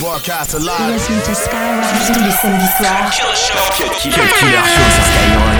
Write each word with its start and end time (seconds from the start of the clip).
Broadcast 0.00 0.54
alive. 0.54 0.94
Listen 0.94 1.20
to 1.20 1.34
Skyrock 1.34 1.84
tous 2.06 2.24
les 2.24 2.30
samedis 2.30 2.66
soirs. 2.78 3.10
Killer 3.10 4.16
Show 4.16 4.90
sur 4.90 5.04
Skyrock. 5.04 5.59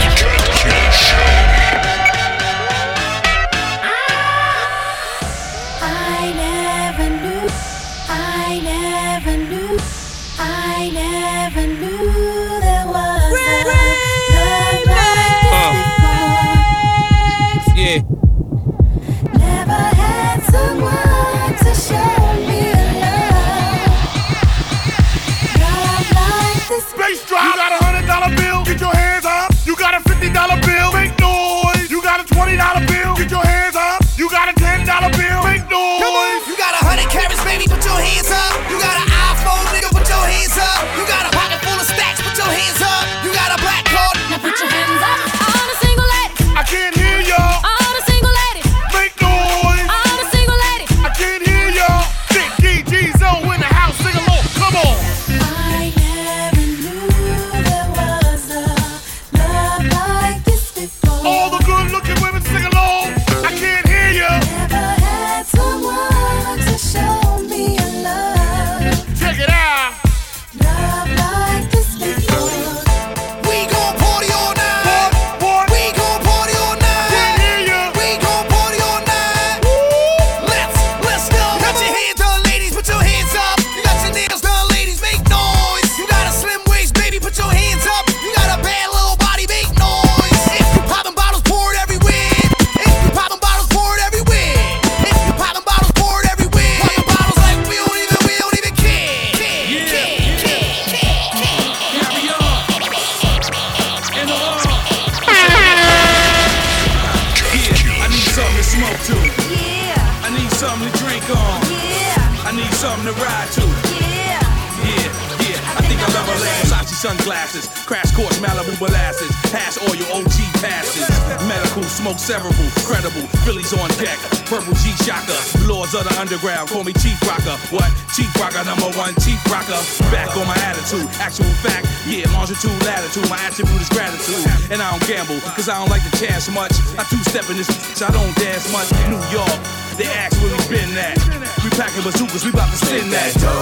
Cerebral, 122.21 122.53
credible, 122.85 123.25
Phillies 123.49 123.73
on 123.73 123.89
deck, 123.97 124.21
purple 124.45 124.77
G 124.85 124.93
shocker, 125.09 125.33
lords 125.65 125.97
of 125.97 126.05
the 126.05 126.13
underground, 126.21 126.69
call 126.69 126.85
me 126.85 126.93
Chief 126.93 127.17
Rocka. 127.25 127.57
What? 127.73 127.89
Chief 128.13 128.29
Rocka, 128.37 128.61
number 128.69 128.93
one 128.93 129.17
Chief 129.25 129.41
Rocka. 129.49 129.81
Back 130.13 130.37
on 130.37 130.47
my 130.47 130.55
attitude, 130.69 131.09
actual 131.17 131.49
fact, 131.65 131.89
yeah, 132.05 132.29
longitude, 132.37 132.77
latitude, 132.85 133.25
my 133.33 133.41
attribute 133.41 133.81
is 133.81 133.89
gratitude, 133.89 134.45
and 134.69 134.85
I 134.85 134.93
don't 134.93 135.05
gamble, 135.09 135.41
cause 135.57 135.73
I 135.73 135.81
don't 135.81 135.89
like 135.89 136.05
to 136.05 136.13
chance 136.21 136.53
much. 136.53 136.77
I 137.01 137.09
two 137.09 137.25
step 137.25 137.49
in 137.49 137.57
this, 137.57 137.73
so 137.97 138.05
I 138.05 138.13
don't 138.13 138.37
dance 138.37 138.69
much. 138.69 138.93
New 139.09 139.19
York, 139.33 139.57
they 140.01 140.09
ask 140.17 140.33
where 140.41 140.49
we 140.57 140.65
been 140.73 140.97
at. 140.97 141.21
We 141.61 141.69
packing 141.77 142.01
bazookas, 142.01 142.45
we 142.45 142.51
about 142.51 142.73
to 142.73 142.79
send 142.81 143.13
that. 143.13 143.37
I 143.37 143.61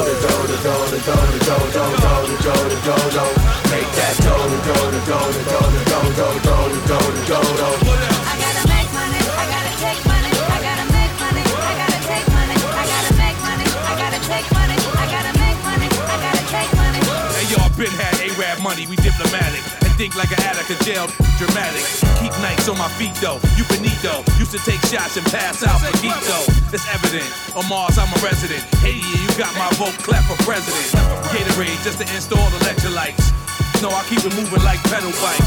gotta 8.39 8.63
make 8.71 8.87
money, 8.95 9.19
I 9.19 9.51
gotta 9.51 9.75
take 9.83 9.99
money, 10.07 10.31
I 10.31 10.63
gotta 10.63 10.87
make 10.95 11.15
money, 11.19 11.43
I 11.43 11.75
gotta 11.75 11.99
take 12.07 12.29
money, 12.31 12.55
I 12.55 12.87
gotta 12.87 13.13
make 13.19 13.39
money, 13.43 13.67
I 13.67 13.99
gotta 13.99 14.21
take 14.23 14.47
money, 14.55 14.79
I 14.79 15.11
gotta 15.11 15.35
make 15.43 15.59
money, 15.67 15.89
I 15.91 16.17
gotta 16.23 16.45
take 16.55 16.71
money. 16.79 17.03
Hey, 17.35 17.51
y'all 17.51 17.67
been 17.75 17.91
had 17.99 18.15
A-Rap 18.23 18.63
money, 18.63 18.87
we 18.87 18.95
diplomatic. 18.95 19.78
Think 19.99 20.15
like 20.15 20.31
an 20.31 20.39
addict 20.47 20.71
of 20.71 20.79
jail, 20.87 21.11
dramatic. 21.43 21.83
Keep 22.23 22.31
nights 22.39 22.71
on 22.71 22.79
my 22.79 22.87
feet 22.95 23.11
though, 23.19 23.43
you 23.59 23.67
finito. 23.67 24.23
Used 24.39 24.55
to 24.55 24.63
take 24.63 24.79
shots 24.87 25.19
and 25.19 25.27
pass 25.27 25.67
out 25.67 25.83
for 25.83 25.91
keto. 25.99 26.39
It's 26.71 26.87
evident, 26.95 27.27
on 27.59 27.67
Mars 27.67 27.99
I'm 27.99 28.07
a 28.07 28.19
resident. 28.23 28.63
Hey, 28.79 29.03
you 29.03 29.27
got 29.35 29.51
my 29.59 29.67
vote 29.75 29.99
clap 30.07 30.23
for 30.31 30.39
president. 30.47 30.95
Gatorade 31.35 31.83
just 31.83 31.99
to 31.99 32.07
install 32.15 32.47
the 32.55 32.63
electrolytes. 32.63 33.35
No, 33.83 33.91
I 33.91 34.07
keep 34.07 34.23
it 34.23 34.31
moving 34.39 34.63
like 34.63 34.79
pedal 34.87 35.11
bike. 35.19 35.43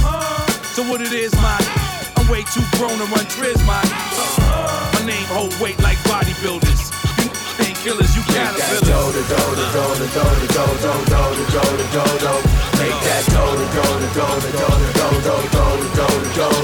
So 0.75 0.83
what 0.83 0.99
it 0.99 1.15
is, 1.15 1.31
man? 1.39 1.63
I'm 2.19 2.27
way 2.27 2.43
too 2.51 2.67
grown 2.75 2.99
to 2.99 3.07
run 3.07 3.23
triz, 3.31 3.55
man. 3.63 3.87
My 3.87 5.03
name 5.07 5.23
hold 5.31 5.55
weight 5.63 5.79
like 5.79 5.95
bodybuilders. 6.11 6.91
You 7.23 7.31
ain't 7.71 7.79
killers, 7.79 8.11
you 8.19 8.23
caterpillars. 8.27 8.83
What 12.81 12.89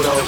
else? 0.06 0.27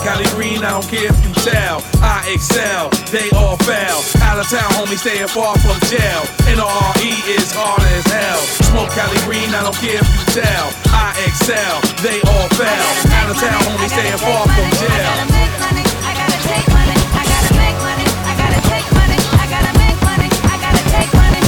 Cali 0.00 0.24
Green, 0.32 0.64
I 0.64 0.70
don't 0.72 0.88
care 0.88 1.12
if 1.12 1.18
you 1.20 1.32
tell. 1.44 1.84
I 2.00 2.24
excel, 2.32 2.88
they 3.12 3.28
all 3.36 3.56
fail. 3.68 4.00
Out 4.24 4.40
of 4.40 4.48
town, 4.48 4.64
homie, 4.80 4.96
staying 4.96 5.28
far 5.28 5.52
from 5.60 5.76
jail. 5.92 6.24
NRE 6.48 7.12
is 7.28 7.52
hard 7.52 7.84
as 7.92 8.04
hell. 8.08 8.40
Smoke 8.72 8.88
Cali 8.96 9.20
Green, 9.28 9.52
I 9.52 9.60
don't 9.60 9.76
care 9.76 10.00
if 10.00 10.08
you 10.08 10.24
tell. 10.40 10.66
I 10.88 11.12
excel, 11.28 11.84
they 12.00 12.16
all 12.32 12.48
fail. 12.56 12.86
Out 13.20 13.28
of 13.28 13.36
town, 13.36 13.60
homie, 13.68 13.92
staying 13.92 14.16
far 14.24 14.48
from 14.48 14.68
I 14.72 14.80
jail. 14.80 15.04
gotta 15.04 15.28
make 15.36 15.54
money, 15.68 15.84
I 16.08 16.12
gotta 16.16 16.38
take 16.48 16.66
money, 16.72 16.96
I 17.12 17.22
gotta 17.28 17.52
make 17.60 17.78
money, 17.84 18.06
I 18.24 18.32
gotta 18.40 18.60
take 18.72 18.88
money, 18.96 19.18
I 19.36 19.44
gotta 19.52 19.72
make 19.76 19.98
money, 20.00 20.28
I 20.48 20.56
gotta 20.64 20.82
take 20.96 21.10
money. 21.12 21.42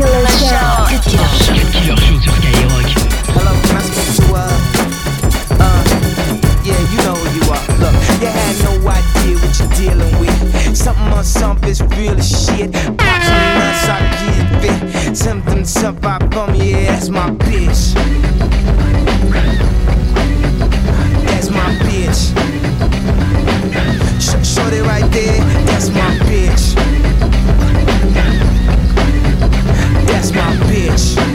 Killer 0.00 0.32
Show. 0.40 0.72
Cut 0.88 1.04
Killer 1.04 1.32
Show 1.44 1.45
dealing 9.76 10.18
with. 10.18 10.76
Something 10.76 11.12
on 11.12 11.24
something 11.24 11.68
is 11.68 11.82
real 11.82 12.16
as 12.16 12.46
shit. 12.46 12.72
Pops 12.72 13.28
and 13.28 13.58
nuts, 13.58 13.88
I 13.88 14.00
get 14.22 15.08
it. 15.08 15.16
Something, 15.16 15.64
something 15.64 16.04
I 16.04 16.18
bum, 16.18 16.54
yeah, 16.54 16.92
that's 16.92 17.08
my 17.08 17.30
bitch. 17.30 17.94
That's 21.26 21.50
my 21.50 21.68
bitch. 21.84 22.20
Sh- 24.20 24.72
it 24.72 24.82
right 24.82 25.10
there, 25.12 25.40
that's 25.66 25.90
my 25.90 26.10
bitch. 26.24 26.74
That's 30.06 30.32
my 30.32 31.25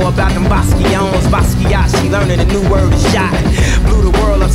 more 0.00 0.10
about 0.10 0.32
them 0.32 0.44
Basquions, 0.44 1.26
Basquiat, 1.28 2.00
she 2.00 2.08
learning 2.08 2.40
a 2.40 2.44
new 2.44 2.62
word 2.70 2.92
is 2.92 3.02
shot 3.12 3.59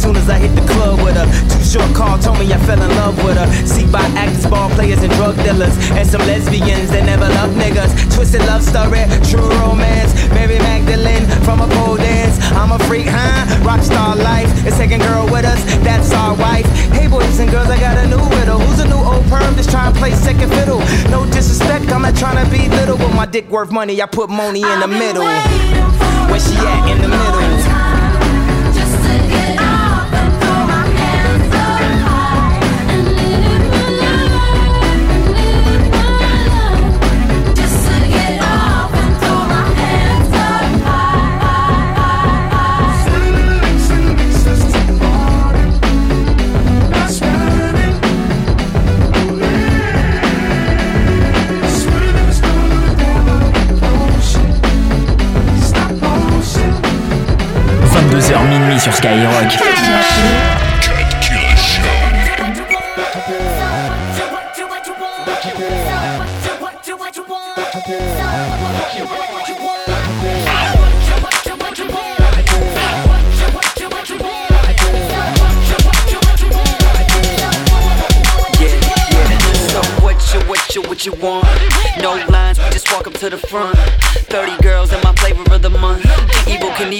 soon 0.05 0.15
as 0.17 0.29
I 0.29 0.37
hit 0.37 0.53
the 0.53 0.65
club 0.69 1.01
with 1.01 1.17
her. 1.17 1.25
Too 1.49 1.65
short 1.65 1.89
call, 1.97 2.19
told 2.19 2.37
me 2.37 2.45
I 2.53 2.59
fell 2.69 2.81
in 2.81 2.91
love 3.01 3.17
with 3.25 3.37
her. 3.41 3.49
See 3.65 3.87
by 3.89 4.05
actors, 4.13 4.45
ball 4.45 4.69
players, 4.77 5.01
and 5.01 5.11
drug 5.13 5.35
dealers. 5.41 5.73
And 5.97 6.05
some 6.05 6.21
lesbians 6.29 6.91
that 6.93 7.05
never 7.05 7.27
love 7.39 7.51
niggas. 7.57 7.91
Twisted 8.13 8.45
love 8.45 8.61
story, 8.61 9.01
true 9.25 9.49
romance. 9.57 10.13
Mary 10.29 10.59
Magdalene 10.59 11.25
from 11.41 11.61
a 11.61 11.67
pole 11.75 11.97
dance. 11.97 12.37
I'm 12.53 12.71
a 12.71 12.79
freak, 12.85 13.07
huh? 13.09 13.49
Rockstar 13.65 14.13
life. 14.21 14.49
It's 14.65 14.77
taking 14.77 14.99
girl 14.99 15.25
with 15.25 15.45
us, 15.45 15.61
that's 15.81 16.13
our 16.13 16.35
wife. 16.37 16.67
Hey, 16.93 17.07
boys 17.07 17.39
and 17.39 17.49
girls, 17.49 17.69
I 17.69 17.79
got 17.79 17.97
a 17.97 18.05
new 18.05 18.21
widow. 18.37 18.59
Who's 18.61 18.79
a 18.85 18.87
new 18.87 19.01
old 19.01 19.25
perm 19.25 19.55
that's 19.55 19.69
trying 19.69 19.91
to 19.91 19.97
play 19.97 20.11
second 20.11 20.49
fiddle? 20.53 20.79
No 21.09 21.25
disrespect, 21.25 21.89
I'm 21.91 22.03
not 22.03 22.15
trying 22.15 22.37
to 22.43 22.47
be 22.51 22.69
little. 22.69 22.97
But 22.97 23.13
my 23.15 23.25
dick 23.25 23.49
worth 23.49 23.71
money, 23.71 24.01
I 24.01 24.05
put 24.05 24.29
money 24.29 24.61
in 24.61 24.79
the 24.79 24.87
middle. 24.87 25.25
Where 26.29 26.39
she 26.39 26.53
at 26.57 26.93
in 26.93 27.01
the 27.01 27.09
middle? 27.09 27.54
Sur 58.85 58.93
Skyrock. 58.93 59.47
what 80.87 81.05
you 81.05 81.13
want. 81.13 81.45
No 82.01 82.15
lines, 82.29 82.59
we 82.59 82.69
just 82.69 82.91
walk 82.91 83.07
up 83.07 83.13
to 83.15 83.29
the 83.29 83.37
front. 83.37 83.77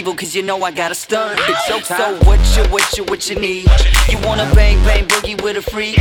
Evil 0.06 0.18
cause 0.18 0.36
you 0.36 0.44
know 0.44 0.62
I 0.62 0.70
got 0.70 0.92
a 0.92 0.94
stunt. 0.94 1.40
So, 1.66 1.80
so 1.82 2.14
what 2.30 2.38
you, 2.54 2.62
what 2.70 2.86
you, 2.96 3.04
what 3.06 3.28
you 3.28 3.40
need? 3.42 3.66
You 4.08 4.22
wanna 4.22 4.46
bang, 4.54 4.78
bang, 4.86 5.08
boogie 5.08 5.34
with 5.42 5.58
a 5.58 5.64
freak? 5.64 5.98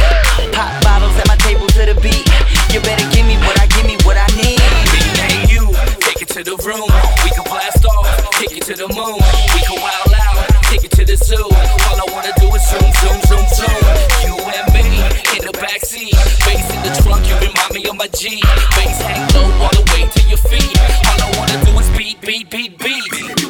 Pop 0.52 0.68
bottles 0.84 1.16
at 1.16 1.26
my 1.26 1.36
table 1.40 1.66
to 1.72 1.88
the 1.88 1.96
beat. 2.04 2.28
You 2.68 2.84
better 2.84 3.08
give 3.16 3.24
me 3.24 3.40
what 3.48 3.56
I, 3.56 3.64
give 3.72 3.86
me 3.88 3.96
what 4.04 4.20
I 4.20 4.28
need. 4.36 4.60
Me 4.92 5.00
and 5.24 5.48
you, 5.48 5.72
take 6.04 6.20
it 6.20 6.28
to 6.36 6.44
the 6.44 6.52
room. 6.68 6.84
We 7.24 7.32
can 7.32 7.48
blast 7.48 7.80
off, 7.88 8.04
take 8.36 8.52
it 8.52 8.68
to 8.68 8.76
the 8.76 8.92
moon. 8.92 9.24
We 9.56 9.60
can 9.64 9.80
wild 9.80 10.12
out, 10.12 10.52
take 10.68 10.84
it 10.84 10.92
to 11.00 11.04
the 11.08 11.16
zoo. 11.16 11.40
All 11.88 11.96
I 11.96 12.04
wanna 12.12 12.36
do 12.36 12.52
is 12.52 12.60
zoom, 12.68 12.84
zoom, 13.00 13.18
zoom, 13.24 13.46
zoom. 13.56 13.80
You 14.20 14.36
and 14.36 14.68
me 14.76 15.00
in 15.32 15.48
the 15.48 15.54
backseat, 15.56 16.12
bass 16.44 16.68
in 16.76 16.80
the 16.84 16.92
trunk. 17.00 17.24
You 17.24 17.40
remind 17.40 17.72
me 17.72 17.88
of 17.88 17.96
my 17.96 18.12
G. 18.12 18.44
Bass 18.76 19.00
hang 19.00 19.24
low 19.32 19.48
all 19.64 19.72
the 19.72 19.84
way 19.96 20.04
to 20.12 20.20
your 20.28 20.44
feet. 20.44 20.76
All 21.08 21.24
I 21.24 21.28
wanna 21.40 21.56
do 21.64 21.72
is 21.80 21.88
beat, 21.96 22.20
beat, 22.20 22.52
beat, 22.52 22.76
beat. 22.76 23.43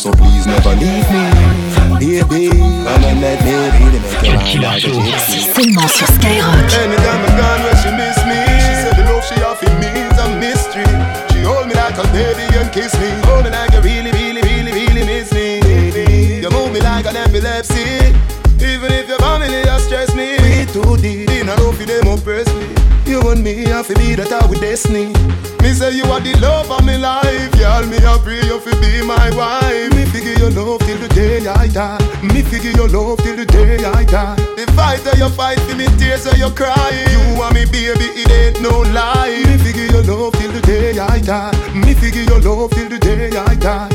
So 0.00 0.10
please 0.12 0.46
never 0.46 0.72
leave 0.80 1.04
me. 1.12 1.28
Baby, 2.00 2.48
I'm 2.88 3.04
a 3.04 3.12
mad 3.20 3.38
baby 3.44 3.84
to 3.92 4.32
make 4.32 4.54
you 4.54 4.62
ride 4.62 4.80
like 4.80 4.84
a 4.84 4.96
gypsy. 5.04 5.44
Seulement 5.52 5.88
sur 5.88 6.06
Skyrock. 6.06 6.72
Anytime 6.80 7.20
I 7.20 7.30
gone 7.36 7.60
where 7.64 7.76
she 7.76 7.90
miss 7.92 8.16
me, 8.24 8.40
she 8.64 8.72
said 8.80 8.96
the 8.96 9.04
love 9.04 9.24
she 9.28 9.36
offer 9.44 9.68
me 9.76 9.92
is 9.92 10.16
a 10.16 10.28
mystery. 10.40 10.88
She 11.30 11.44
hold 11.44 11.68
me 11.68 11.74
like 11.74 11.98
a 12.00 12.06
baby 12.16 12.48
and 12.56 12.72
kiss 12.72 12.96
me, 12.96 13.10
hold 13.28 13.44
Me, 23.50 23.66
I 23.72 23.82
feel 23.82 23.98
be 23.98 24.14
that 24.14 24.30
I 24.30 24.46
with 24.46 24.60
destiny. 24.60 25.10
Me 25.58 25.74
say 25.74 25.90
you 25.90 26.04
are 26.04 26.20
the 26.20 26.38
love 26.38 26.70
of 26.70 26.86
my 26.86 26.94
life, 26.94 27.50
girl. 27.58 27.82
Me 27.82 27.98
I 27.98 28.14
pray 28.22 28.38
you 28.46 28.62
fi 28.62 28.70
be 28.78 29.02
my 29.02 29.26
wife. 29.34 29.90
Me 29.90 30.06
figure 30.06 30.38
your 30.38 30.54
love 30.54 30.78
till 30.86 30.98
the 30.98 31.08
day 31.10 31.42
I 31.42 31.66
die. 31.66 31.98
Me 32.22 32.42
figure 32.42 32.70
your 32.70 32.86
love 32.86 33.18
till 33.18 33.34
the 33.34 33.44
day 33.44 33.82
I 33.82 34.04
die. 34.04 34.36
The 34.54 34.70
fight 34.78 35.02
that 35.02 35.18
you 35.18 35.28
fight 35.30 35.58
for 35.66 35.74
me, 35.74 35.86
tears 35.98 36.30
that 36.30 36.38
you 36.38 36.50
cry. 36.54 36.94
You 37.10 37.42
and 37.42 37.54
me, 37.54 37.66
baby, 37.66 38.06
it 38.22 38.30
ain't 38.30 38.62
no 38.62 38.86
lie. 38.94 39.42
Me 39.42 39.58
figure 39.58 39.98
your 39.98 40.04
love 40.06 40.32
till 40.38 40.52
the 40.52 40.62
day 40.62 41.00
I 41.00 41.18
die. 41.18 41.50
Me 41.74 41.94
figure 41.94 42.22
your 42.22 42.38
love 42.38 42.70
till 42.70 42.88
the 42.88 43.00
day 43.00 43.34
I 43.34 43.54
die. 43.56 43.90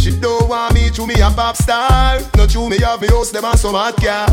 She 0.00 0.16
don't 0.16 0.48
want 0.48 0.72
me 0.72 0.88
to 0.88 1.06
me 1.06 1.20
a 1.20 1.28
pop 1.28 1.54
star. 1.54 2.18
Not 2.34 2.54
you 2.54 2.66
me 2.66 2.78
have 2.80 3.02
me 3.02 3.08
house, 3.08 3.30
them 3.30 3.44
and 3.44 3.58
some 3.58 3.74
hot 3.74 4.00
car. 4.00 4.24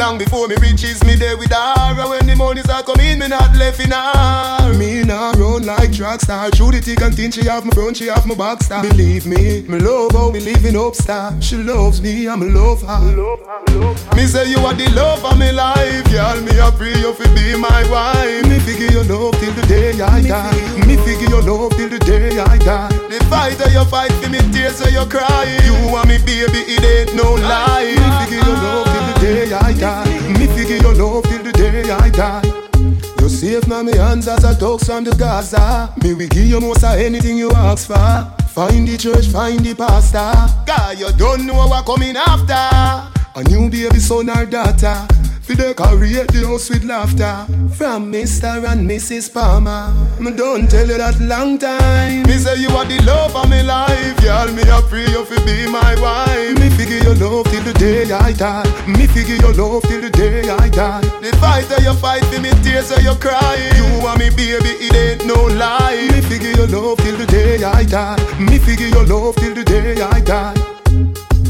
Long 0.00 0.16
before 0.16 0.48
me 0.48 0.56
reaches 0.56 1.04
me 1.04 1.14
there 1.14 1.36
with 1.36 1.52
her. 1.52 1.74
And 1.76 2.08
when 2.08 2.24
the 2.24 2.34
monies 2.34 2.70
are 2.70 2.82
coming, 2.82 3.18
me 3.18 3.28
not 3.28 3.54
left 3.54 3.80
in 3.80 3.90
her. 3.90 4.72
Me 4.72 5.04
not 5.04 5.36
run 5.36 5.66
like 5.66 5.92
drug 5.92 6.22
star. 6.22 6.50
True 6.50 6.70
the 6.70 6.80
thick 6.80 7.02
and 7.02 7.14
thin, 7.14 7.30
she 7.30 7.44
have 7.44 7.66
my 7.66 7.70
front, 7.72 7.98
she 7.98 8.06
have 8.06 8.24
my 8.24 8.34
back 8.34 8.62
star. 8.62 8.82
Believe 8.82 9.26
me, 9.26 9.60
me 9.68 9.78
love 9.78 10.12
how 10.12 10.30
me 10.30 10.40
living 10.40 10.74
up 10.74 10.94
star. 10.94 11.36
She 11.42 11.56
loves 11.56 12.00
me, 12.00 12.26
I'm 12.26 12.40
love 12.40 12.80
her. 12.80 13.12
Love 13.12 13.44
her, 13.44 13.76
love 13.76 14.00
her. 14.00 14.16
Me 14.16 14.24
say 14.24 14.48
you 14.48 14.56
are 14.64 14.72
the 14.72 14.88
love 14.96 15.22
of 15.22 15.36
my 15.36 15.50
life, 15.50 16.04
girl. 16.10 16.40
Me 16.40 16.56
a 16.56 16.72
pray 16.72 16.96
you 16.96 17.12
fi 17.12 17.28
be 17.36 17.60
my 17.60 17.84
wife. 17.92 18.48
Me 18.48 18.58
figure 18.60 18.88
your 18.88 19.04
love 19.04 19.36
till 19.36 19.52
the 19.52 19.66
day 19.68 20.00
I 20.00 20.22
die. 20.22 20.86
Me 20.86 20.96
figure 20.96 21.28
your 21.28 21.42
love 21.42 21.76
till 21.76 21.90
the 21.90 21.98
day 21.98 22.40
I 22.40 22.56
die. 22.56 22.88
The 23.12 23.20
fight 23.28 23.58
that 23.58 23.70
you 23.76 23.84
fight 23.84 24.12
for 24.16 24.30
me, 24.30 24.40
tears 24.48 24.80
that 24.80 24.96
you 24.96 25.04
cry. 25.12 25.44
You 25.68 25.76
and 25.92 26.08
me, 26.08 26.16
baby, 26.24 26.64
it 26.72 26.80
ain't 26.80 27.14
no 27.20 27.34
lie. 27.36 27.92
Me 28.00 28.08
figure 28.24 28.48
your 28.48 28.56
love 28.64 28.84
till 28.84 28.89
the 28.89 28.89
day 29.20 29.52
I 29.52 29.72
die. 29.74 30.38
Me 30.38 30.46
figure 30.46 30.76
your 30.76 30.94
love 30.94 31.24
till 31.24 31.42
the 31.42 31.52
day 31.52 31.90
I 31.90 32.10
die. 32.10 32.42
You 33.20 33.28
safe 33.28 33.66
now 33.68 33.82
me 33.82 33.96
hands 33.96 34.26
as 34.28 34.44
a 34.44 34.58
dogs 34.58 34.86
from 34.86 35.04
the 35.04 35.12
Gaza. 35.12 35.92
Me 36.02 36.14
we 36.14 36.26
give 36.28 36.44
you 36.46 36.60
most 36.60 36.82
of 36.84 36.98
anything 36.98 37.36
you 37.38 37.50
ask 37.52 37.86
for. 37.86 37.96
Find 38.48 38.88
the 38.88 38.96
church, 38.96 39.26
find 39.26 39.60
the 39.60 39.74
pastor. 39.74 40.32
God, 40.66 40.98
you 40.98 41.12
don't 41.16 41.46
know 41.46 41.66
what 41.68 41.86
coming 41.86 42.16
after. 42.16 42.54
A 43.36 43.44
new 43.44 43.70
baby 43.70 43.98
son 44.00 44.30
or 44.30 44.46
daughter. 44.46 45.06
For 45.50 45.56
decorate 45.56 46.30
the 46.30 46.46
house 46.46 46.70
with 46.70 46.84
laughter. 46.84 47.44
From 47.74 48.12
Mr. 48.12 48.62
and 48.70 48.88
Mrs. 48.88 49.34
Palmer. 49.34 49.90
Me 50.20 50.30
don't 50.30 50.70
tell 50.70 50.86
you 50.86 50.96
that 50.96 51.18
long 51.18 51.58
time. 51.58 52.22
Me 52.22 52.38
say 52.38 52.54
you 52.62 52.68
are 52.70 52.84
the 52.84 53.02
love 53.02 53.34
of 53.34 53.50
me 53.50 53.60
life. 53.64 54.14
Girl, 54.22 54.46
me 54.54 54.62
a 54.62 54.80
pray 54.86 55.10
you 55.10 55.24
fi 55.24 55.42
be 55.42 55.66
my 55.66 55.98
wife. 55.98 56.54
Me 56.54 56.70
figure 56.78 57.02
your 57.02 57.16
love 57.16 57.50
till 57.50 57.64
the 57.64 57.74
day 57.74 58.06
I 58.12 58.30
die. 58.30 58.62
Me 58.86 59.08
figure 59.08 59.42
your 59.42 59.52
love 59.54 59.82
till 59.90 60.00
the 60.00 60.10
day 60.10 60.48
I 60.48 60.68
die. 60.68 61.02
The 61.18 61.34
fight 61.42 61.66
that 61.66 61.82
you 61.82 61.94
fight 61.94 62.24
for 62.26 62.40
me, 62.40 62.50
tears 62.62 62.90
that 62.90 63.02
you 63.02 63.18
cry. 63.18 63.58
You 63.74 64.06
and 64.06 64.18
me 64.22 64.30
baby, 64.30 64.78
it 64.78 64.94
ain't 64.94 65.26
no 65.26 65.50
lie. 65.58 66.06
Me 66.14 66.20
figure 66.30 66.54
your 66.62 66.68
love 66.68 66.98
till 66.98 67.16
the 67.16 67.26
day 67.26 67.64
I 67.64 67.82
die. 67.82 68.22
Me 68.38 68.60
figure 68.60 68.86
your 68.86 69.04
love 69.04 69.34
till 69.34 69.54
the 69.54 69.64
day 69.64 70.00
I 70.00 70.20
die 70.20 70.69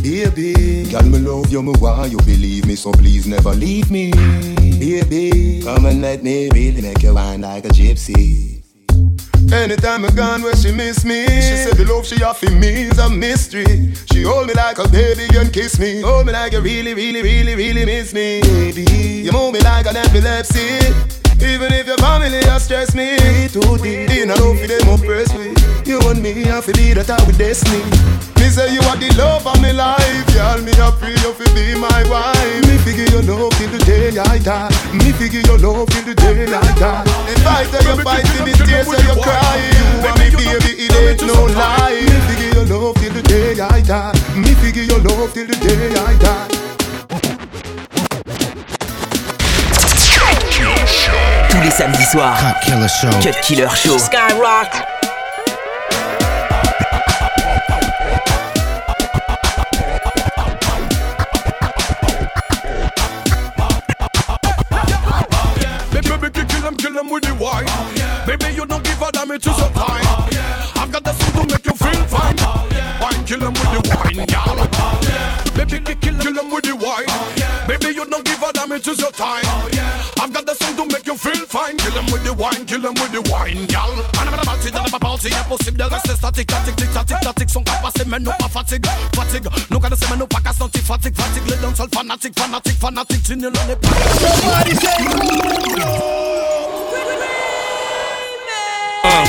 Baby, 0.03 0.91
girl, 0.91 1.03
me 1.03 1.19
love 1.19 1.51
you, 1.51 1.63
me 1.63 1.73
want 1.79 2.11
you 2.11 2.19
believe 2.19 2.67
me, 2.67 2.75
so 2.75 2.91
please 2.91 3.27
never 3.27 3.51
leave 3.51 3.91
me. 3.91 4.11
Baby, 4.79 5.61
come 5.63 5.85
and 5.85 6.01
let 6.01 6.23
me 6.23 6.49
really 6.55 6.81
make 6.81 7.03
you 7.03 7.15
wine 7.15 7.43
like 7.43 7.67
a 7.67 7.69
gypsy. 7.69 8.63
Anytime 9.53 10.05
I 10.05 10.11
gone 10.11 10.43
where 10.43 10.57
she 10.57 10.73
miss 10.73 11.05
me, 11.05 11.27
she 11.27 11.57
said 11.57 11.77
the 11.77 11.85
love 11.85 12.07
she 12.07 12.23
offer 12.23 12.51
me 12.51 12.89
is 12.89 12.99
a 12.99 13.11
mystery. 13.11 13.93
She 14.11 14.23
hold 14.23 14.47
me 14.47 14.55
like 14.55 14.79
a 14.79 14.89
baby 14.89 15.27
and 15.37 15.53
kiss 15.53 15.79
me, 15.79 16.01
hold 16.01 16.27
me 16.27 16.33
like 16.33 16.53
you 16.53 16.61
really, 16.61 16.95
really, 16.95 17.23
really, 17.23 17.55
really 17.55 17.85
miss 17.85 18.15
me. 18.15 18.41
Baby, 18.41 18.85
you 19.25 19.33
move 19.33 19.53
me 19.53 19.61
like 19.61 19.87
an 19.87 19.97
epilepsy. 19.97 20.79
Even 21.45 21.73
if 21.73 21.87
your 21.87 21.99
family 21.99 22.43
has 22.45 22.65
stressed 22.65 22.95
me 22.95 23.17
too 23.49 23.77
deep, 23.79 24.09
in 24.11 24.31
a 24.31 24.35
love 24.37 24.59
for 24.61 24.67
them 24.67 24.89
oppress 24.89 25.33
me. 25.35 25.53
You 25.85 26.01
and 26.09 26.23
me, 26.23 26.51
I 26.51 26.61
feel 26.61 26.95
that 26.95 27.11
I 27.11 27.27
with 27.27 27.37
destiny. 27.37 28.30
Me 28.41 28.49
say 28.49 28.73
you 28.73 28.81
are 28.89 28.97
the 28.97 29.13
love 29.21 29.47
of 29.47 29.61
my 29.61 29.71
life, 29.71 30.27
girl. 30.33 30.59
Me 30.65 30.73
a 30.81 30.89
pray 30.97 31.13
you 31.13 31.33
fi 31.37 31.45
be 31.53 31.77
my 31.77 32.03
wife. 32.09 32.65
Me 32.67 32.79
figure 32.81 33.05
your 33.13 33.23
love 33.23 33.53
till 33.61 33.69
the 33.69 33.79
day 33.85 34.17
I 34.17 34.39
die. 34.39 34.73
Me 34.97 35.13
figure 35.13 35.45
your 35.45 35.59
love 35.59 35.89
till 35.93 36.05
the 36.09 36.15
day 36.17 36.49
I 36.49 36.65
die. 36.81 37.05
If 37.29 37.47
I 37.47 37.69
tell 37.69 37.85
you 37.85 38.03
fight, 38.03 38.25
see 38.33 38.43
me 38.43 38.53
tears, 38.57 38.89
say 38.89 39.03
you 39.05 39.17
cry. 39.21 39.61
You 39.77 40.09
and 40.09 40.17
me 40.19 40.27
baby, 40.33 40.73
it 40.89 40.93
ain't 40.97 41.23
no 41.29 41.53
lie. 41.53 42.01
Me 42.01 42.19
figure 42.33 42.53
your 42.57 42.67
love 42.73 42.97
till 42.97 43.13
the 43.13 43.23
day 43.23 43.61
I 43.61 43.81
die. 43.83 44.17
Me 44.35 44.55
figure 44.57 44.89
your 44.89 45.01
love 45.05 45.33
till 45.35 45.47
the 45.47 45.57
day 45.61 45.93
I 45.95 46.17
die. 46.17 46.49
Tous 51.51 51.61
les 51.63 51.71
samedis 51.71 52.11
soirs. 52.11 52.41
Cut 52.41 52.57
Killer 52.65 52.89
Show. 52.89 53.11
Cut 53.21 53.41
Killer 53.43 53.69
Show. 53.77 53.99
Skyrock. 53.99 55.10
wine, 82.41 82.65
kill 82.65 82.81
them 82.81 82.95
with 82.95 83.13
the 83.13 83.21
wine, 83.31 83.67
gal. 83.67 83.93
And 83.93 84.25
I'm 84.25 84.33
gonna 84.33 84.43
party, 84.43 84.71
then 84.71 84.81
I'm 84.81 84.95
a 84.95 84.99
party, 84.99 85.29
yeah, 85.29 85.45
possible. 85.45 85.77
The 85.77 85.89
rest 85.93 86.09
is 86.09 86.17
static, 86.17 86.51
static, 86.51 86.75
tick, 86.77 86.89
static, 86.89 87.19
static. 87.21 87.51
Son 87.51 87.63
cap 87.63 87.83
passé, 87.83 88.05
mais 88.07 88.19
non 88.19 88.33
pas 88.39 88.49
fatigue, 88.49 88.87
fatigue. 89.15 89.47
Nous 89.71 89.79
gonna 89.79 89.97
say, 89.97 90.07
mais 90.11 90.17
non 90.17 90.27
pas 90.27 90.41
casse, 90.41 90.59
non, 90.59 90.69
fatigue, 90.73 91.15
fatigue. 91.15 91.47
Les 91.47 91.57
danseurs 91.57 91.89
fanatiques, 91.93 92.39
fanatiques, 92.39 92.81
fanatiques. 92.81 93.23
Tu 93.23 93.37
ne 93.37 93.49
l'en 93.49 93.69
es 93.69 93.77
pas. 93.77 93.89
Somebody 94.41 94.75
say, 94.81 94.97
um, 99.05 99.27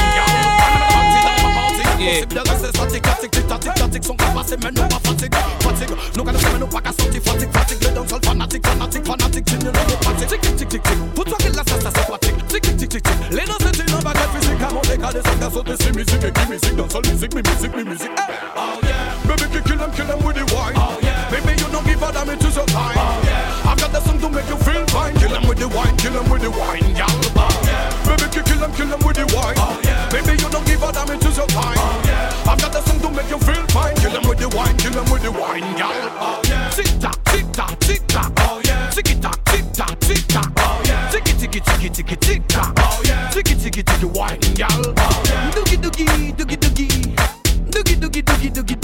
Yeah. 2.01 2.25
The 2.25 2.41
rest 2.50 2.65
is 2.65 2.70
static, 2.70 3.06
static, 3.06 3.36
static, 3.36 3.77
static. 3.77 4.03
Son 4.03 4.15
cap 4.15 4.34
passé, 4.34 4.56
mais 4.63 4.72
non 4.72 4.88
pas 4.88 5.00
fatigue, 5.03 5.36
fatigue. 5.60 5.89
Say, 5.89 6.48
mais 6.53 6.60
non 6.60 6.68
pas 6.68 6.82
casse, 6.82 6.98
non, 6.98 7.22
fatigue, 7.22 7.51
fatigue. 7.53 7.84
Les 7.84 7.91
danseurs 7.91 8.20
fanatiques, 8.24 8.65
fanatiques, 8.65 9.06
fanatiques. 9.06 9.46
Tu 9.46 9.58
ne 9.58 9.65
l'en 9.65 9.72
es 9.72 9.98
pas. 10.01 10.13
Tic, 10.18 10.27
tic, 10.27 10.41
tic, 10.41 10.68
tic, 10.70 10.82
tic. 10.82 11.13
Pour 11.13 11.25
toi, 11.25 11.38
quelle 11.39 11.53
la 11.53 11.62
tic, 12.92 13.04
tic, 13.04 13.14
tic, 13.14 13.30
tic. 13.30 13.40
Les 13.40 13.46
danseurs, 13.46 13.72
c'est 13.74 13.90
une 13.90 14.04
baguette 14.04 14.30
physique, 14.36 14.62
à 14.62 14.74
monter, 14.74 14.98
qu'à 14.98 15.14
descendre, 15.14 15.40
qu'à 15.40 15.50
sauter, 15.50 15.76
c'est 15.80 15.96
musique, 15.96 16.24
et 16.24 16.32
qui 16.32 16.52
musique, 16.52 16.76
danseur, 16.76 17.02
musique, 17.08 17.34
mi 17.34 17.42
musique, 17.42 17.76
mi 17.76 17.84
musique. 17.84 18.12
Hey. 18.12 18.36
Oh 18.58 18.80
yeah. 18.84 19.16
Baby, 19.28 19.48
kill 19.52 19.64
kill 19.64 19.78
them, 19.78 19.92
kill 19.92 20.06
them 20.06 20.20
with 20.26 20.36
the 20.36 20.46
wine. 20.54 20.76
Oh 20.76 21.00
yeah. 21.02 21.30
Baby, 21.32 21.56
you 21.58 21.68
don't 21.72 21.86
give 21.86 22.04
a 22.04 22.12
damn, 22.12 22.30
it 22.30 22.44
is 22.44 22.56
your 22.56 22.66
time. 22.66 22.98
Oh 22.98 23.22
yeah. 23.24 23.72
I've 23.72 23.80
got 23.80 23.92
the 23.92 24.02
song 24.02 24.20
to 24.20 24.30
make 24.30 24.48
you 24.50 24.58
feel 24.58 24.86
fine. 24.88 25.16
Kill 25.16 25.30
them 25.30 25.48
with 25.48 25.60
the 25.60 25.68
wine, 25.70 25.96
kill 25.98 26.12
them 26.12 26.30
with 26.30 26.42
the 26.42 26.52
wine, 26.52 26.84
y'all. 26.96 27.08
Oh 27.40 27.62
yeah. 27.64 27.88
Baby, 28.04 28.28
kill 28.32 28.44
kill 28.44 28.60
them, 28.60 28.72
kill 28.76 28.88
them 28.88 29.00
with 29.06 29.16
the 29.16 29.26
wine. 29.36 29.56
Oh 29.58 29.80
yeah. 29.84 30.10
Baby, 30.12 30.36
you 30.42 30.50
don't 30.50 30.66
give 30.66 30.84
a 30.84 30.92
damn, 30.92 31.10
it 31.16 31.24
is 31.24 31.38
your 31.38 31.48
time. 31.48 31.80
Oh 31.80 32.02
yeah. 32.06 32.52
I've 32.52 32.60
got 32.60 32.74
the 32.74 32.82
song 32.84 33.00
to 33.00 33.10
make 33.16 33.30
you 33.30 33.40
feel 33.40 33.64
fine. 33.72 33.96
Kill 34.04 34.12
them 34.12 34.28
with 34.28 34.40
the 34.40 34.50
wine, 34.52 34.76
kill 34.76 34.92
them 34.92 35.08
with 35.08 35.24
the 35.24 35.32
wine, 35.32 35.64
y'all. 35.78 36.00
Dookie 48.32 48.52
dookie 48.52 48.81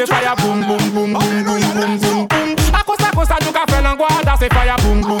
se 0.00 0.06
fire 0.06 0.34
boom 0.36 0.60
boom 0.66 0.90
boom 0.94 1.12
boom 1.12 1.44
boom 1.44 1.60
boom 1.74 1.98
boom. 1.98 2.26
Acosta, 2.72 3.08
acosta, 3.08 3.36
nunca 3.44 3.64
fez 3.68 3.82
na 3.82 3.94
guarda 3.94 4.36
se 4.38 4.48
fire 4.48 4.76
boom 4.82 5.00
boom. 5.02 5.19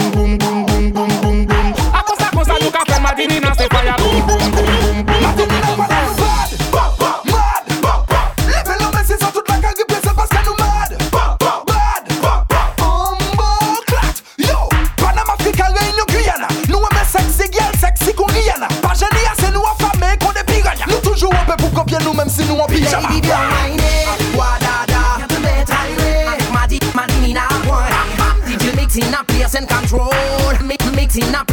Mix 31.10 31.26
in 31.26 31.34
a 31.34 31.44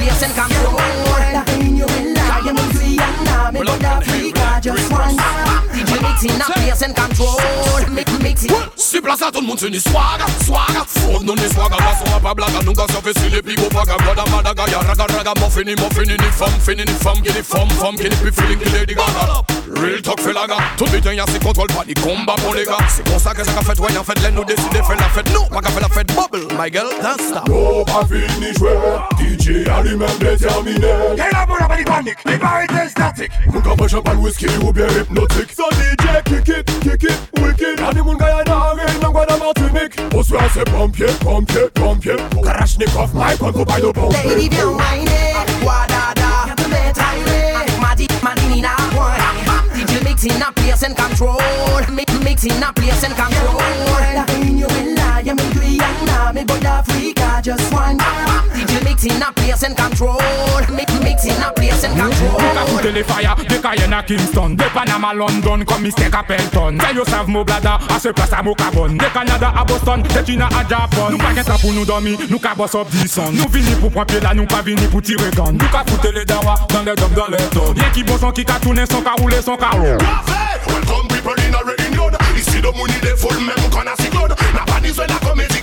place 6.45 6.81
and 6.81 6.95
control. 6.95 7.37
Mix, 7.91 8.19
mix 8.19 8.43
in. 8.45 8.69
Si 8.75 9.01
place 9.01 9.21
à 9.21 9.31
tout 9.31 9.41
le 9.41 9.47
monde, 9.47 9.59
c'est 9.59 9.67
une 9.67 9.79
swag, 9.79 10.21
swag. 10.45 10.59
Faut 10.87 11.23
non 11.23 11.35
les 11.35 11.49
swag, 11.49 11.71
la 11.71 12.11
son 12.11 12.19
pas 12.19 12.33
blague, 12.33 12.49
nous 12.65 12.73
gars, 12.73 12.85
ça 12.89 13.01
fait 13.01 13.17
si 13.19 13.29
les 13.29 13.41
plus 13.41 13.55
beaux 13.55 13.69
vagues. 13.71 13.97
Goda, 14.05 14.23
madaga, 14.31 14.65
ya 14.71 14.79
raga, 14.79 15.05
raga, 15.05 15.33
mon 15.39 15.49
fini, 15.49 15.75
mon 15.75 15.89
fini, 15.89 16.13
ni 16.13 16.31
femme, 16.31 16.59
fini, 16.59 16.83
ni 16.83 16.93
femme, 16.93 17.21
qui 17.21 17.33
ni 17.33 17.43
femme, 17.43 17.69
femme, 17.79 17.95
qui 17.95 18.09
ni 18.09 18.15
plus 18.15 18.31
feeling, 18.31 18.59
qui 18.59 18.69
Lady 18.69 18.95
Gaga. 18.95 19.46
Real 19.81 20.01
talk, 20.01 20.19
fait 20.19 20.33
la 20.33 20.47
gars. 20.47 20.57
Tout 20.75 20.85
le 20.91 20.99
temps, 20.99 21.11
y'a 21.11 21.25
ses 21.27 21.39
contrôles, 21.39 21.67
pas 21.67 21.85
des 21.85 21.93
combats 21.93 22.35
pour 22.43 22.55
les 22.55 22.65
gars. 22.65 22.77
C'est 22.89 23.03
pour 23.03 23.19
ça 23.19 23.33
que 23.33 23.43
ça 23.45 23.51
qu'a 23.51 23.61
fait, 23.61 23.79
ouais, 23.79 23.97
en 23.97 24.03
fait, 24.03 24.19
les 24.23 24.31
nous 24.31 24.43
décider, 24.43 24.81
fait 24.81 24.95
la 24.95 25.09
fête. 25.09 25.31
Non, 25.33 25.45
pas 25.47 25.61
qu'a 25.61 25.69
fait 25.69 25.81
la 25.81 25.89
fête, 25.89 26.07
bubble, 26.07 26.47
my 26.57 26.71
girl, 26.71 26.89
don't 27.01 27.21
stop. 27.21 27.47
Oh, 27.51 27.83
pas 27.85 28.05
fini 28.07 28.53
jouer, 28.57 28.71
DJ 29.19 29.67
a 29.67 29.81
lui-même 29.83 30.09
déterminé. 30.19 30.87
Et 31.13 31.17
là, 31.17 31.45
pour 31.45 31.57
la 31.59 31.67
panique, 31.67 32.17
les 32.25 32.37
barres 32.37 32.63
étaient 32.63 32.89
statiques. 32.89 33.31
Mon 33.53 33.59
gars, 33.59 33.75
moi, 33.77 34.03
pas 34.03 34.13
le 34.13 34.17
whisky 34.17 34.47
ou 34.63 34.71
bien 34.71 34.87
hypnotique. 34.87 35.51
So 35.55 35.63
DJ, 35.71 36.23
kick 36.25 36.47
it, 36.47 36.79
kick 36.81 37.03
it, 37.03 37.39
wicked. 37.39 37.79
Y'a 37.79 37.93
des 37.93 38.01
moun 38.01 38.17
gars, 38.17 38.29
y'a 38.29 38.43
des 38.43 38.99
dans 38.99 39.11
Guada 39.11 39.37
Martinique. 39.37 39.99
Au 40.15 40.23
soir, 40.23 40.43
c'est 40.53 40.69
pompier, 40.71 41.05
pompier, 41.21 41.67
pompier. 41.75 42.15
Karachnikov, 42.43 43.13
Mike, 43.13 43.43
on 43.43 43.51
go 43.51 43.63
by 43.63 43.81
the 43.81 43.93
pompier. 43.93 44.35
Lady, 44.35 44.49
bien 44.49 44.65
whiné, 44.65 45.35
Mix 50.17 50.35
in 50.35 50.41
a 50.41 50.51
place 50.51 50.81
and 50.81 50.97
control. 50.97 51.37
Mix 51.91 52.43
in 52.43 52.63
a 52.63 52.73
place 52.73 53.03
and 53.03 53.13
control. 53.13 53.59
Yeah, 53.59 53.85
well, 53.85 54.25
I 54.27 54.39
mean 54.39 54.57
you 54.57 54.65
will 54.65 54.95
lie, 54.95 55.19
I 55.19 55.33
mean 55.33 55.53
Guyana, 55.53 56.33
me 56.33 56.43
go 56.43 56.59
to 56.59 56.67
Africa, 56.67 57.39
just 57.43 57.71
one. 57.71 58.26
DJ 58.97 59.13
mix 59.13 59.13
mixing 59.13 59.21
a 59.21 59.31
place 59.31 59.63
and 59.63 59.77
control. 59.77 60.17
Mi- 60.69 60.85
Mixing 61.03 61.41
a 61.43 61.51
place 61.53 61.83
and 61.83 61.95
control. 61.95 62.31
Look 62.31 62.57
at 62.57 62.67
foot 62.67 62.93
the 62.93 63.03
fire, 63.03 63.35
the 63.35 63.59
Cayenne 63.61 64.03
Kingston. 64.05 64.55
The 64.57 64.63
Panama 64.73 65.11
London, 65.13 65.65
come 65.65 65.83
mistake 65.83 66.13
a 66.13 66.23
Pelton. 66.23 66.79
Tell 66.79 66.95
yourself 66.95 67.27
mo 67.27 67.43
blada, 67.43 67.77
a 67.89 67.99
se 67.99 68.11
place 68.11 68.33
a 68.33 68.43
mo 68.43 68.53
carbon 68.55 68.97
De 68.97 69.05
Canada 69.13 69.53
a 69.55 69.63
Boston, 69.65 70.01
de 70.01 70.23
China 70.25 70.49
a 70.51 70.63
Japan. 70.67 71.11
Nou 71.11 71.17
pa 71.17 71.33
gen 71.33 71.43
sa 71.45 71.57
pou 71.57 71.71
nou 71.73 71.85
dormi, 71.85 72.17
nou 72.29 72.39
ka 72.39 72.55
boss 72.55 72.75
up 72.75 72.89
di 72.91 73.07
son 73.07 73.31
Nou 73.37 73.47
vini 73.53 73.75
pou 73.79 73.89
pran 73.89 74.05
pied 74.05 74.23
la, 74.23 74.33
nou 74.33 74.47
pa 74.47 74.61
vini 74.65 74.87
pou 74.91 75.01
tire 75.01 75.29
gun. 75.35 75.57
Nou 75.57 75.69
ka 75.71 75.83
foute 75.87 76.11
le 76.13 76.25
dawa, 76.25 76.55
dans 76.73 76.83
les 76.83 76.95
dom, 76.95 77.11
dans 77.15 77.27
les 77.27 77.49
ton 77.53 77.73
Yen 77.77 77.91
ki 77.93 78.03
bon 78.03 78.17
son 78.17 78.31
ki 78.31 78.45
ka 78.45 78.59
tourne, 78.63 78.85
son 78.89 79.01
ka 79.01 79.13
roule, 79.19 79.37
son 79.43 79.57
ka 79.57 79.69
roule 79.77 79.97
Welcome 80.67 81.07
people 81.07 81.37
in 81.47 81.53
a 81.53 81.61
Réunion. 81.63 82.11
Ici 82.35 82.61
de 82.61 82.67
money 82.75 82.99
de 83.01 83.15
full 83.15 83.37
même 83.39 83.69
qu'on 83.71 83.87
a 83.87 83.95
si 84.01 84.09
good. 84.09 84.33
Na 84.53 84.65
Venezuela 84.73 85.13
comédie. 85.23 85.47
gars 85.47 85.49
comment 85.49 85.56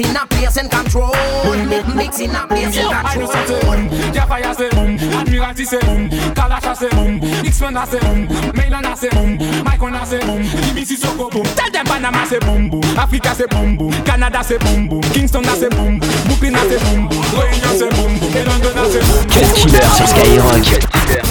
DJ 0.00 0.06
mixing 0.08 0.16
a 0.16 0.26
place 0.26 0.56
and 0.56 0.70
control. 0.70 1.12
Mi- 1.44 1.94
Mixing 1.94 2.30
a 2.34 2.46
place 2.46 2.76
and 2.78 2.88
I 2.88 3.16
know 3.16 3.26
say 3.26 3.44
control. 3.44 3.60
boom, 3.76 3.88
Jafaya 4.12 4.54
say 4.54 4.68
um, 4.70 4.96
boom, 4.96 5.12
Admiralty 5.12 5.64
say 5.64 5.78
um, 5.80 6.08
boom, 6.08 6.18
Kalasha 6.34 6.76
say 6.76 6.88
um, 6.90 7.20
boom, 7.20 7.30
X-Men 7.46 7.86
say 7.86 7.98
boom, 8.00 8.26
Maylana 8.56 8.96
say 8.96 9.08
boom, 9.10 9.38
Mycona 9.64 10.06
say 10.06 10.20
boom, 10.20 10.42
BBC 10.74 10.96
Soko 10.96 11.28
boom, 11.28 11.44
tell 11.54 11.70
them 11.70 11.84
Panama 11.86 12.24
say 12.24 12.38
boom 12.38 12.70
boom, 12.70 12.82
Africa 12.96 13.34
say 13.34 13.46
boom 13.46 13.76
boom, 13.76 13.92
Canada 14.04 14.42
say 14.42 14.58
boom 14.58 14.88
boom, 14.88 15.02
Kingston 15.02 15.44
say 15.44 15.68
boom 15.68 15.98
boom, 15.98 16.10
Brooklyn 16.26 16.54
say 16.56 16.78
boom 16.78 17.08
boom, 17.08 17.22
Réunion 17.36 17.76
say 17.78 17.90
boom 17.90 18.18
boom, 18.18 18.36
et 18.36 18.44
London 18.44 18.90
say 18.90 19.00
boom 19.00 19.20
boom. 19.20 19.28
Cut 19.28 19.54
Killer 19.54 19.82
sur 19.96 20.08
Skyrock. 20.08 21.29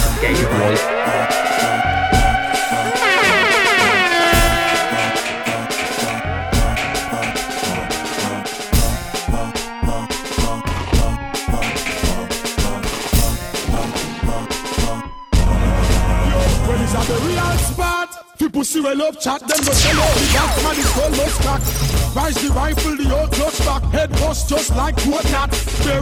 Chat 19.20 19.40
Them 19.40 19.60
go 19.64 19.72
sell 19.72 20.00
out 20.00 20.14
the 20.14 20.62
Man 20.64 20.78
is 20.80 20.90
called 20.92 21.16
lost 21.18 21.40
crack 21.42 21.62
Rise 22.16 22.42
the 22.42 22.52
rifle 22.52 22.96
The 22.96 23.20
old 23.20 23.32
clutch 23.32 23.58
back. 23.60 23.82
Head 23.92 24.10
bust 24.12 24.48
just 24.48 24.74
like 24.74 24.98
what 25.02 25.30
not 25.30 25.50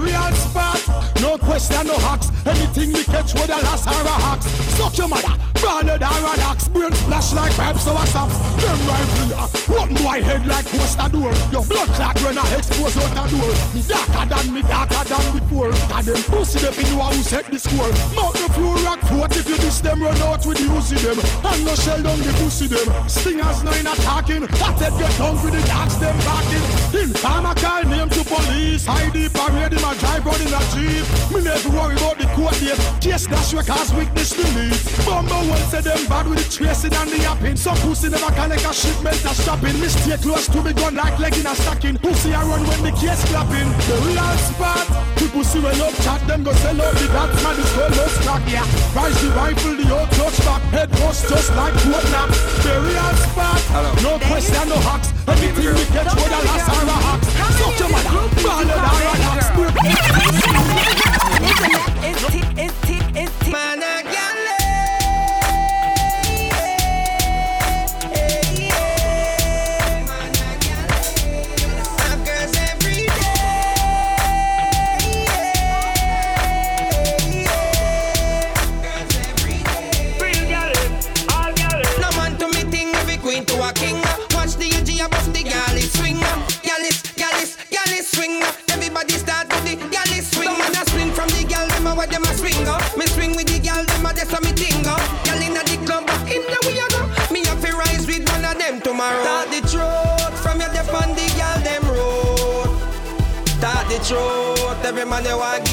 real 0.00 0.32
spot 0.32 0.80
No 1.20 1.36
question 1.38 1.86
no 1.86 1.98
hacks. 1.98 2.30
Anything 2.46 2.92
we 2.92 3.04
catch 3.04 3.34
with 3.34 3.48
a 3.48 3.58
last 3.66 3.86
hour 3.86 4.20
hacks. 4.26 4.46
Suck 4.76 4.96
your 4.96 5.08
mother 5.08 5.47
Branded 5.68 6.02
iron 6.02 6.40
axe 6.48 6.66
Brain 6.68 6.92
splash 6.92 7.34
like 7.34 7.52
pipes 7.52 7.84
so 7.84 7.92
what's 7.92 8.14
up 8.14 8.30
Them 8.56 8.80
rifle 8.88 9.28
ya 9.28 9.44
One 9.68 9.92
boy 10.00 10.24
head 10.24 10.46
like 10.46 10.64
poster 10.64 11.08
door. 11.12 11.32
Your 11.52 11.64
blood 11.68 11.88
clot 11.92 12.16
when 12.24 12.38
I 12.40 12.56
expose 12.56 12.96
out 12.96 13.12
the 13.12 13.24
door. 13.36 13.52
Me 13.76 13.82
darker 13.84 14.24
than 14.32 14.46
me 14.54 14.62
darker 14.62 15.04
than 15.04 15.24
before. 15.36 15.72
And 15.92 16.04
them 16.08 16.22
pussy 16.32 16.58
them 16.64 16.72
in 16.72 16.88
who 16.96 17.20
set 17.20 17.46
the 17.52 17.58
score. 17.60 17.92
Mount 18.16 18.32
the 18.40 18.48
floor 18.56 18.76
rock 18.80 19.00
foot 19.12 19.36
If 19.36 19.48
you 19.48 19.56
diss 19.60 19.80
them 19.84 20.02
run 20.02 20.16
out 20.24 20.40
with 20.46 20.56
the 20.56 20.72
Uzi 20.72 20.96
them. 21.04 21.20
And 21.44 21.60
no 21.64 21.74
shell 21.76 22.00
down 22.00 22.18
the 22.24 22.32
pussy 22.40 22.66
them. 22.66 22.88
Stingers 23.04 23.60
no 23.62 23.72
in 23.76 23.86
attacking 23.86 24.48
Hothead 24.56 24.96
get 24.96 25.20
with 25.44 25.52
the 25.52 25.62
dogs 25.68 25.96
them 26.00 26.16
backing 26.24 26.66
In 26.96 27.12
time 27.12 27.44
I 27.44 27.52
call 27.52 27.84
name 27.84 28.08
to 28.08 28.24
police. 28.24 28.88
ID 28.88 29.28
parade 29.36 29.76
him 29.76 29.84
a 29.84 29.92
drive 30.00 30.24
out 30.24 30.40
in 30.40 30.48
a 30.48 30.62
jeep. 30.72 31.04
Me 31.28 31.44
never 31.44 31.68
worry 31.76 31.96
about 32.00 32.16
the 32.16 32.26
court 32.32 32.56
date 32.56 32.80
Case 33.04 33.26
dash 33.26 33.52
we 33.52 33.62
cause 33.62 33.92
witness 33.92 34.32
delete 34.32 34.80
Bumble 35.04 35.57
say 35.66 35.80
them 35.80 35.98
bad 36.06 36.26
with 36.26 36.38
the 36.38 36.48
tracing 36.48 36.94
and 36.94 37.10
the 37.10 37.18
yapping. 37.18 37.56
Some 37.56 37.76
pussy 37.82 38.08
never 38.08 38.30
can 38.32 38.50
like 38.50 38.64
a 38.64 38.72
shipment 38.72 39.18
a 39.24 39.32
shopping 39.34 39.78
Me 39.80 39.88
stay 39.88 40.16
close 40.16 40.46
to 40.48 40.62
me 40.62 40.72
gun 40.72 40.94
like 40.94 41.18
leg 41.18 41.36
in 41.36 41.46
a 41.46 41.54
stacking. 41.54 41.98
Pussy 41.98 42.34
I 42.34 42.42
run 42.44 42.62
when 42.66 42.82
the 42.82 42.92
case 42.92 43.24
clapping. 43.28 43.68
The 43.88 43.96
real 44.06 44.32
spot. 44.38 44.86
People 45.16 45.44
see 45.44 45.60
we 45.60 45.72
love 45.78 45.96
chat. 46.04 46.20
Them 46.26 46.44
go 46.44 46.52
sell 46.52 46.80
out 46.80 46.94
the 46.94 47.06
bats 47.08 47.42
man 47.42 47.56
is 47.58 47.70
called 47.72 47.96
love 47.96 48.14
crack 48.22 48.44
yeah. 48.48 48.66
Rise 48.94 49.18
the 49.22 49.28
rifle 49.34 49.76
the 49.76 49.86
old 49.90 50.10
touch 50.16 50.38
back. 50.46 50.62
Head 50.74 50.90
bust 50.98 51.28
just 51.28 51.50
like 51.56 51.74
what 51.90 52.04
nap. 52.14 52.30
The 52.62 52.74
real 52.84 53.12
spot. 53.24 53.60
No 54.02 54.18
question 54.28 54.68
no 54.68 54.78
hacks. 54.86 55.10
Anything 55.28 55.74
we 55.74 55.84
catch 55.92 56.12
with 56.14 56.32
a 56.32 56.40
last 56.46 56.68
hour 56.70 56.98
hacks. 57.06 57.28
Suck 57.58 57.78
your 57.78 57.90
mother 57.90 58.87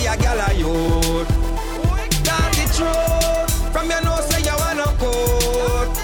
you 0.05 0.11
a 0.11 0.17
gal 0.17 0.39
a 0.39 0.53
youth. 0.53 1.29
Start 2.13 2.53
the 2.53 2.65
truth 2.77 3.73
from 3.73 3.89
your 3.89 4.01
nose 4.03 4.25
say 4.29 4.41
you 4.41 4.55
want 4.57 4.77
no 4.77 4.85
coat. 5.01 5.95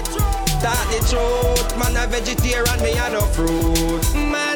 Start 0.58 0.86
the 0.90 0.98
truth, 1.08 1.78
man 1.78 1.96
a 1.96 2.06
vegetarian, 2.08 2.82
me 2.82 2.92
a 2.98 3.10
no 3.10 3.20
fruit. 3.20 4.02
Man 4.14 4.51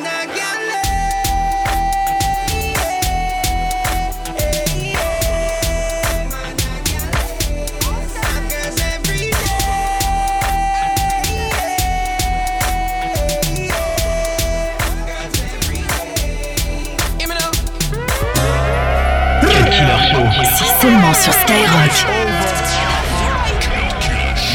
seulement 20.86 21.14
sur 21.14 21.32
Skyrock. 21.32 22.06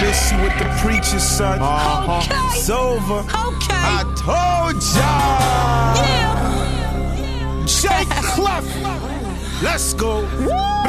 Miss 0.01 0.31
you 0.31 0.37
with 0.41 0.57
the 0.57 0.65
preacher, 0.81 1.19
son. 1.19 1.59
It's 2.53 2.69
over. 2.69 3.23
I 3.69 4.03
told 4.15 4.81
ya. 4.95 5.93
Jake 7.65 8.09
Clef. 8.33 8.65
Let's 9.61 9.93
go. 9.93 10.25
Hey 10.47 10.80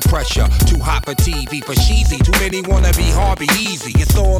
the 0.00 0.08
pressure. 0.08 0.46
Too 0.66 0.78
hot 0.78 1.04
for 1.04 1.14
TV, 1.14 1.64
for 1.64 1.74
cheesy. 1.74 2.25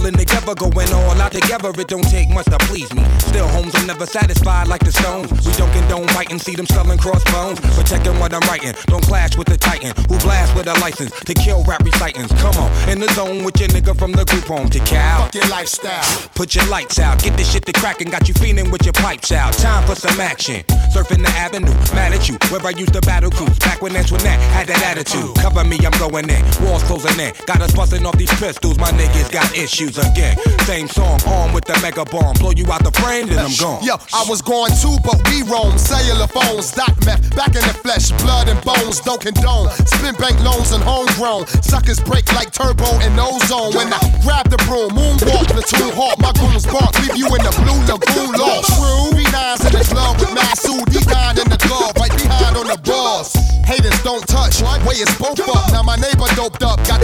In 0.07 0.14
together, 0.14 0.55
going 0.55 0.92
all 0.92 1.21
out 1.21 1.33
together. 1.33 1.73
It 1.77 1.88
don't 1.88 2.09
take 2.09 2.31
much 2.31 2.47
to 2.47 2.59
please 2.71 2.92
me. 2.95 3.03
Still, 3.19 3.49
homes 3.49 3.75
are 3.75 3.87
never 3.87 4.07
satisfied 4.07 4.69
like 4.69 4.85
the 4.85 4.92
stones. 4.92 5.33
We 5.45 5.53
don't 5.55 5.73
condone 5.73 6.07
fighting, 6.14 6.38
see 6.38 6.55
them 6.55 6.66
selling 6.66 6.97
crossbones. 6.99 7.59
Protecting 7.75 8.16
what 8.21 8.33
I'm 8.33 8.47
writing, 8.47 8.73
don't 8.87 9.03
clash 9.03 9.37
with 9.37 9.49
the 9.49 9.57
titan 9.57 9.90
who 10.07 10.16
blast 10.21 10.55
with 10.55 10.69
a 10.69 10.75
license 10.79 11.11
to 11.11 11.35
kill 11.35 11.64
rap 11.64 11.83
recitants. 11.83 12.33
Come 12.40 12.55
on, 12.55 12.71
in 12.88 13.01
the 13.01 13.09
zone 13.14 13.42
with 13.42 13.59
your 13.59 13.69
nigga 13.71 13.99
from 13.99 14.12
the 14.12 14.25
group 14.27 14.45
home 14.45 14.71
to 14.71 14.79
Cal. 14.87 15.25
Fuck 15.25 15.35
your 15.35 15.49
lifestyle. 15.49 16.29
Put 16.37 16.55
your 16.55 16.66
lights 16.66 17.01
out, 17.01 17.21
get 17.21 17.37
this 17.37 17.51
shit 17.51 17.66
to 17.66 17.73
crackin', 17.73 18.11
got 18.11 18.29
you 18.29 18.35
feeling 18.35 18.71
with 18.71 18.85
your 18.85 18.92
pipes 18.92 19.33
out. 19.33 19.55
Time 19.55 19.85
for 19.88 19.97
some 19.97 20.21
action. 20.21 20.62
Surfing 20.95 21.25
the 21.25 21.35
avenue, 21.35 21.75
mad 21.99 22.12
at 22.12 22.29
you, 22.29 22.38
where 22.51 22.64
I 22.64 22.71
used 22.71 22.92
to 22.92 23.01
battle 23.01 23.33
cruise. 23.33 23.59
Back 23.59 23.83
when 23.83 23.92
that's 23.92 24.12
when 24.12 24.23
that 24.23 24.38
had 24.55 24.69
that 24.69 24.83
attitude. 24.85 25.35
Cover 25.35 25.64
me, 25.64 25.81
I'm 25.85 25.99
going 25.99 26.31
in. 26.31 26.45
Walls 26.62 26.85
closing 26.85 27.19
in. 27.19 27.35
Got 27.47 27.61
us 27.61 27.75
busting 27.75 28.07
off 28.07 28.16
these 28.16 28.33
pistols, 28.38 28.79
my 28.79 28.92
niggas 28.92 29.33
got 29.33 29.51
issues 29.57 29.96
again. 29.99 30.37
Same 30.67 30.89
song, 30.89 31.21
on 31.27 31.53
with 31.53 31.65
the 31.65 31.79
mega 31.81 32.05
bomb. 32.05 32.35
Blow 32.37 32.53
you 32.53 32.67
out 32.73 32.85
the 32.85 32.93
frame, 33.03 33.27
then 33.29 33.39
I'm 33.39 33.55
gone. 33.57 33.83
Yo, 33.83 33.97
I 34.13 34.25
was 34.29 34.43
going 34.43 34.73
too, 34.83 34.97
but 35.05 35.17
we 35.31 35.43
roam. 35.47 35.79
Cellular 35.79 36.27
phones, 36.27 36.73
dot 36.73 36.93
meth, 37.05 37.23
back 37.37 37.55
in 37.55 37.65
the 37.65 37.77
flesh, 37.85 38.11
blood 38.23 38.49
and 38.49 38.61
bones, 38.65 39.01
don't 39.01 39.21
condone. 39.21 39.71
Spin 39.87 40.15
bank 40.17 40.37
loans 40.43 40.73
and 40.73 40.83
homegrown. 40.83 41.47
Suckers 41.63 42.01
break 42.01 42.27
like 42.35 42.53
turbo 42.53 42.87
and 43.03 43.19
ozone. 43.19 43.75
When 43.75 43.93
I 43.93 44.01
grab 44.23 44.51
the 44.51 44.59
broom, 44.67 44.91
moonwalk, 44.93 45.49
platoon 45.51 45.93
hawk, 45.95 46.19
my 46.19 46.33
goons 46.37 46.67
bark, 46.67 46.93
leave 47.03 47.17
you 47.17 47.27
in 47.31 47.43
the 47.43 47.55
blue 47.63 47.81
lagoon 47.87 48.33
lost. 48.37 48.75
True, 48.77 49.17
B9's 49.17 49.65
in 49.67 49.73
the 49.73 49.85
club 49.87 50.19
with 50.21 50.33
Masood, 50.35 50.85
D9 50.91 51.43
in 51.43 51.49
the 51.49 51.61
glove, 51.67 51.95
right 51.97 52.13
behind 52.13 52.57
on 52.57 52.67
the 52.67 52.79
balls. 52.83 53.33
Haters 53.67 53.99
don't 54.03 54.23
touch, 54.27 54.63
way 54.87 55.03
it's 55.03 55.11
both 55.19 55.41
up. 55.43 55.73
Now 55.73 55.83
my 55.83 55.97
neighbor 55.97 56.31
doped 56.39 56.63
up, 56.63 56.79
got 56.87 56.96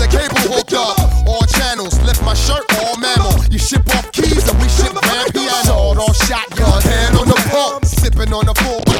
on 8.32 8.46
the 8.46 8.54
floor, 8.54 8.91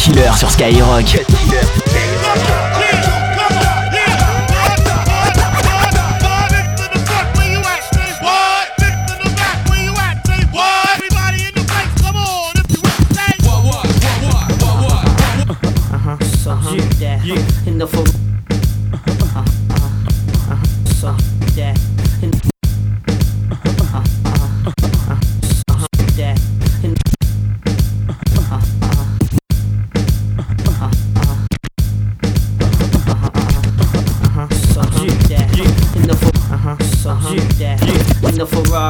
Killer 0.00 0.34
sur 0.34 0.50
Skyrock. 0.50 1.20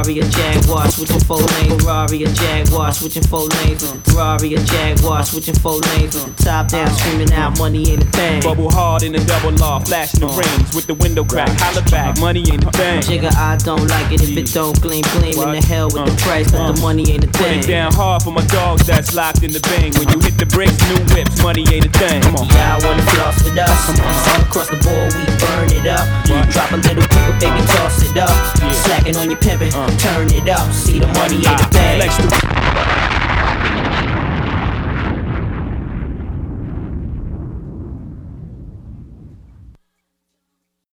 Ferrari 0.01 0.21
or 0.21 0.31
Jaguar 0.31 0.91
switching 0.91 1.21
four 1.21 1.37
lanes. 1.39 1.83
Ferrari 1.83 2.25
or 2.25 2.33
Jaguar 2.33 2.93
switching 2.93 3.23
four 3.23 3.47
lanes. 3.47 3.85
Ferrari 4.05 4.55
or 4.55 4.65
Jaguar 4.65 5.25
switching 5.25 5.55
four 5.55 5.79
lanes. 5.79 6.17
Top 6.37 6.69
down 6.69 6.91
screaming 6.91 7.33
out 7.33 7.59
money 7.59 7.91
ain't 7.91 8.03
a 8.03 8.07
thing. 8.07 8.43
Bubble 8.43 8.71
hard 8.71 9.03
in 9.03 9.13
the 9.13 9.23
double 9.25 9.53
law, 9.53 9.79
flashing 9.81 10.21
the 10.21 10.27
uh-huh. 10.27 10.41
rims 10.41 10.75
with 10.75 10.87
the 10.87 10.95
window 10.95 11.25
crack. 11.25 11.51
Holla 11.61 11.83
back, 11.91 12.17
uh-huh. 12.17 12.21
money 12.21 12.41
ain't 12.51 12.65
a 12.65 12.71
thing. 12.71 12.99
Uh-huh. 12.99 13.13
Jigga, 13.13 13.35
I 13.37 13.57
don't 13.59 13.87
like 13.89 14.13
it 14.13 14.23
if 14.23 14.37
it 14.37 14.53
don't 14.55 14.81
gleam, 14.81 15.05
gleam 15.13 15.37
in 15.37 15.61
the 15.61 15.65
hell 15.67 15.91
with 15.93 16.07
the 16.09 16.17
price, 16.23 16.51
but 16.51 16.73
the 16.73 16.81
money 16.81 17.11
ain't 17.11 17.25
a 17.25 17.29
Put 17.29 17.53
it 17.53 17.67
down 17.67 17.93
hard 17.93 18.23
for 18.23 18.33
my 18.33 18.45
dogs 18.47 18.87
that's 18.87 19.15
locked 19.15 19.43
in 19.43 19.53
the 19.53 19.61
bang. 19.61 19.93
When 20.01 20.09
you 20.09 20.19
hit 20.21 20.39
the 20.39 20.47
brakes, 20.47 20.81
new 20.89 21.01
whips, 21.13 21.43
money 21.43 21.65
ain't 21.73 21.87
a 21.87 21.93
thing. 21.93 22.23
Come 22.23 22.37
on. 22.37 22.49
Yeah, 22.49 22.77
I 22.77 22.87
wanna 22.87 23.05
floss 23.13 23.37
with 23.45 23.59
us. 23.59 23.81
All 24.01 24.41
across 24.41 24.69
the 24.69 24.81
board, 24.81 25.13
we 25.13 25.25
burn 25.41 25.69
it 25.77 25.87
up. 25.87 26.09
Drop 26.53 26.73
a 26.73 26.77
little 26.81 27.05
paper, 27.05 27.37
baby, 27.37 27.61
toss 27.77 28.01
it 28.01 28.17
up. 28.17 28.33
Slacking 28.85 29.17
on 29.17 29.31
your 29.31 29.39
pimpin', 29.39 29.73
turn 29.99 30.33
it 30.33 30.49
up. 30.49 30.73
See 30.73 30.99
the 30.99 31.07
money 31.09 31.37
ain't 31.37 31.59
the 31.59 31.69
thing. 31.71 32.60